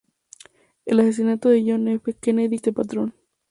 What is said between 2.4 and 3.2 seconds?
este patrón.